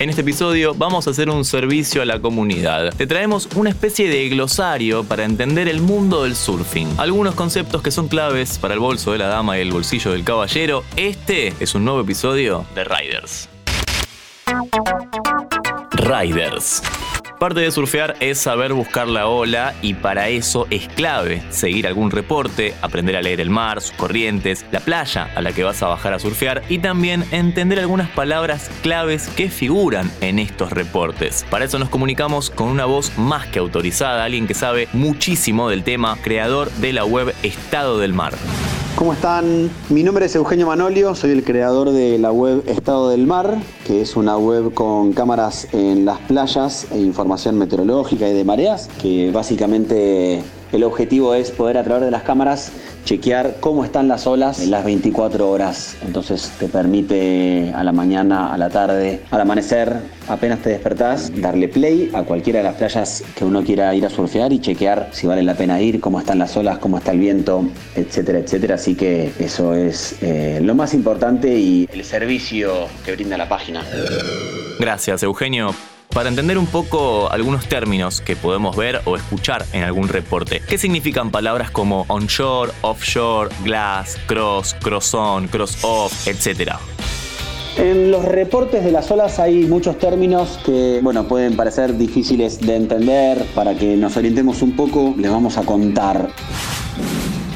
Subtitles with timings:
[0.00, 2.94] En este episodio vamos a hacer un servicio a la comunidad.
[2.94, 6.88] Te traemos una especie de glosario para entender el mundo del surfing.
[6.96, 10.24] Algunos conceptos que son claves para el bolso de la dama y el bolsillo del
[10.24, 10.84] caballero.
[10.96, 13.50] Este es un nuevo episodio de Riders.
[15.92, 16.82] Riders.
[17.40, 22.10] Parte de surfear es saber buscar la ola y para eso es clave seguir algún
[22.10, 25.86] reporte, aprender a leer el mar, sus corrientes, la playa a la que vas a
[25.86, 31.46] bajar a surfear y también entender algunas palabras claves que figuran en estos reportes.
[31.48, 35.82] Para eso nos comunicamos con una voz más que autorizada, alguien que sabe muchísimo del
[35.82, 38.34] tema, creador de la web Estado del Mar.
[38.96, 39.70] ¿Cómo están?
[39.88, 44.02] Mi nombre es Eugenio Manolio, soy el creador de la web Estado del Mar, que
[44.02, 49.30] es una web con cámaras en las playas e información meteorológica y de mareas, que
[49.30, 50.42] básicamente
[50.72, 52.72] el objetivo es poder a través de las cámaras
[53.04, 55.96] chequear cómo están las olas en las 24 horas.
[56.02, 59.96] Entonces te permite a la mañana, a la tarde, al amanecer,
[60.28, 64.10] apenas te despertás, darle play a cualquiera de las playas que uno quiera ir a
[64.10, 67.18] surfear y chequear si vale la pena ir, cómo están las olas, cómo está el
[67.18, 67.64] viento,
[67.96, 68.74] etcétera, etcétera.
[68.76, 73.82] Así que eso es eh, lo más importante y el servicio que brinda la página.
[74.78, 75.74] Gracias, Eugenio
[76.12, 80.60] para entender un poco algunos términos que podemos ver o escuchar en algún reporte.
[80.68, 86.80] ¿Qué significan palabras como onshore, offshore, glass, cross, cross on, cross off, etcétera?
[87.76, 92.76] En los reportes de las olas hay muchos términos que, bueno, pueden parecer difíciles de
[92.76, 93.44] entender.
[93.54, 96.28] Para que nos orientemos un poco, les vamos a contar.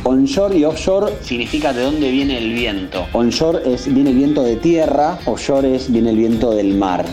[0.04, 3.06] Onshore y offshore significa de dónde viene el viento.
[3.12, 7.04] Onshore es viene el viento de tierra, offshore es viene el viento del mar.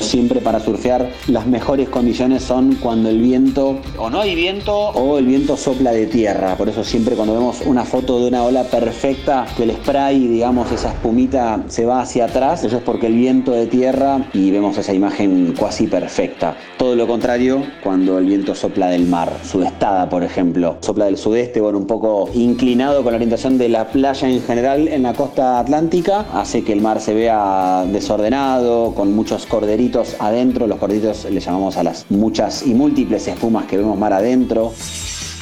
[0.00, 5.18] Siempre para surfear las mejores condiciones son cuando el viento o no hay viento o
[5.18, 6.56] el viento sopla de tierra.
[6.56, 10.70] Por eso siempre cuando vemos una foto de una ola perfecta, que el spray, digamos,
[10.72, 14.76] esa espumita se va hacia atrás, eso es porque el viento de tierra y vemos
[14.78, 16.56] esa imagen casi perfecta.
[16.76, 21.60] Todo lo contrario cuando el viento sopla del mar, sudestada por ejemplo, sopla del sudeste,
[21.60, 25.60] bueno, un poco inclinado con la orientación de la playa en general en la costa
[25.60, 31.40] atlántica, hace que el mar se vea desordenado, con muchos corderitos adentro, los gorditos le
[31.40, 34.72] llamamos a las muchas y múltiples espumas que vemos mar adentro.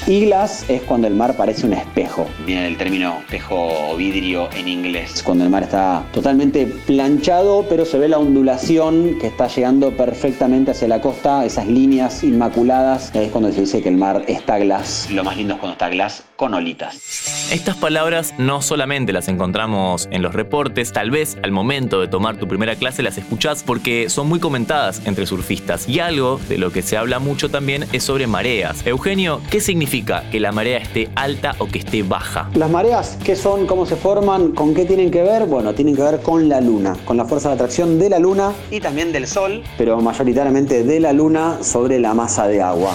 [0.05, 2.27] Y glass es cuando el mar parece un espejo.
[2.45, 5.23] Viene del término espejo o vidrio en inglés.
[5.23, 10.73] Cuando el mar está totalmente planchado, pero se ve la ondulación que está llegando perfectamente
[10.73, 13.15] hacia la costa, esas líneas inmaculadas.
[13.15, 15.09] Es cuando se dice que el mar está glass.
[15.13, 17.53] Lo más lindo es cuando está glass con olitas.
[17.53, 22.39] Estas palabras no solamente las encontramos en los reportes, tal vez al momento de tomar
[22.39, 25.89] tu primera clase las escuchás porque son muy comentadas entre surfistas.
[25.89, 28.85] Y algo de lo que se habla mucho también es sobre mareas.
[28.85, 29.92] Eugenio, ¿qué significa?
[30.31, 32.49] Que la marea esté alta o que esté baja?
[32.55, 33.67] Las mareas, ¿qué son?
[33.67, 34.53] ¿Cómo se forman?
[34.53, 35.45] ¿Con qué tienen que ver?
[35.45, 38.53] Bueno, tienen que ver con la luna, con la fuerza de atracción de la luna
[38.71, 42.95] y también del sol, pero mayoritariamente de la luna sobre la masa de agua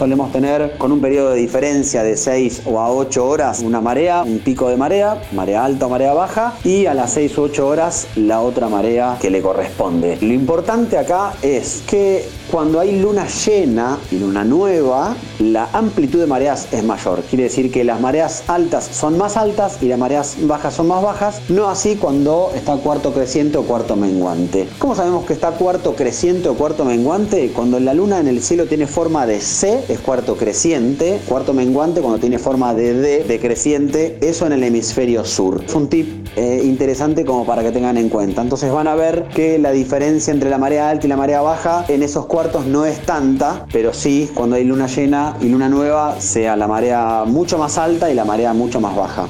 [0.00, 4.22] solemos tener con un periodo de diferencia de 6 o a 8 horas una marea,
[4.22, 7.68] un pico de marea, marea alta o marea baja, y a las 6 o 8
[7.68, 10.16] horas la otra marea que le corresponde.
[10.22, 16.26] Lo importante acá es que cuando hay luna llena y luna nueva, la amplitud de
[16.26, 17.22] mareas es mayor.
[17.22, 21.00] Quiere decir que las mareas altas son más altas y las mareas bajas son más
[21.00, 21.42] bajas.
[21.48, 24.66] No así cuando está cuarto creciente o cuarto menguante.
[24.80, 27.52] ¿Cómo sabemos que está cuarto creciente o cuarto menguante?
[27.54, 31.20] Cuando la luna en el cielo tiene forma de C, es cuarto creciente.
[31.26, 34.18] Cuarto menguante cuando tiene forma de D, de creciente.
[34.20, 35.62] Eso en el hemisferio sur.
[35.66, 38.42] Es un tip eh, interesante como para que tengan en cuenta.
[38.42, 41.84] Entonces van a ver que la diferencia entre la marea alta y la marea baja
[41.88, 46.20] en esos cuartos no es tanta, pero sí cuando hay luna llena y luna nueva
[46.20, 49.26] sea la marea mucho más alta y la marea mucho más baja.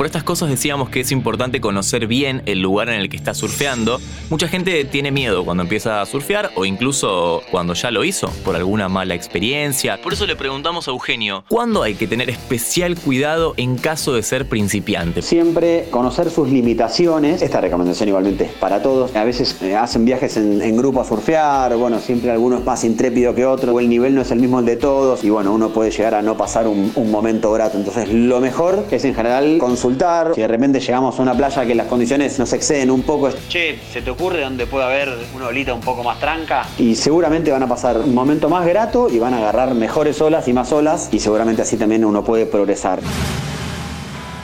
[0.00, 3.34] Por estas cosas decíamos que es importante conocer bien el lugar en el que está
[3.34, 4.00] surfeando.
[4.30, 8.56] Mucha gente tiene miedo cuando empieza a surfear o incluso cuando ya lo hizo por
[8.56, 10.00] alguna mala experiencia.
[10.00, 14.22] Por eso le preguntamos a Eugenio, ¿cuándo hay que tener especial cuidado en caso de
[14.22, 15.20] ser principiante?
[15.20, 17.42] Siempre conocer sus limitaciones.
[17.42, 19.14] Esta recomendación igualmente es para todos.
[19.14, 23.34] A veces eh, hacen viajes en, grupo a surfear, bueno, siempre alguno es más intrépido
[23.34, 25.74] que otro, o el nivel no es el mismo el de todos y bueno, uno
[25.74, 27.76] puede llegar a no pasar un, un momento grato.
[27.76, 29.89] Entonces lo mejor es en general consultar
[30.34, 33.30] si de repente llegamos a una playa que las condiciones nos exceden un poco.
[33.48, 36.66] Che, ¿se te ocurre donde puede haber una olita un poco más tranca?
[36.78, 40.48] Y seguramente van a pasar un momento más grato y van a agarrar mejores olas
[40.48, 43.00] y más olas y seguramente así también uno puede progresar.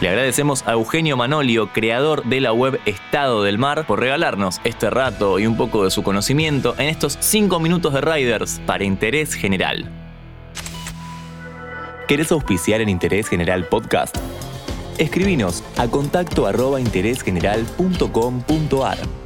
[0.01, 4.91] Le agradecemos a Eugenio Manolio, creador de la web Estado del Mar, por regalarnos este
[4.91, 9.33] rato y un poco de su conocimiento en estos 5 minutos de Riders para Interés
[9.33, 9.91] General.
[12.09, 14.17] ¿Querés auspiciar en Interés General Podcast?
[14.99, 19.26] Escribinos a contacto arroba interésgeneral.com.ar.